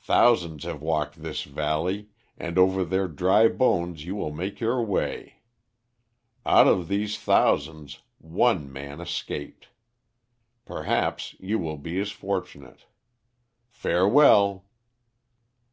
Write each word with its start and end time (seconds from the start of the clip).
Thousands 0.00 0.64
have 0.64 0.82
walked 0.82 1.22
this 1.22 1.44
valley, 1.44 2.08
and 2.36 2.58
over 2.58 2.84
their 2.84 3.06
dry 3.06 3.46
bones 3.46 4.04
you 4.04 4.16
will 4.16 4.32
make 4.32 4.58
your 4.58 4.82
way. 4.82 5.34
Out 6.44 6.66
of 6.66 6.88
these 6.88 7.16
thousands 7.16 8.00
one 8.18 8.72
man 8.72 9.00
escaped. 9.00 9.68
Perhaps 10.64 11.36
you 11.38 11.60
will 11.60 11.78
be 11.78 12.00
as 12.00 12.10
fortunate. 12.10 12.86
Farewell!' 13.70 14.64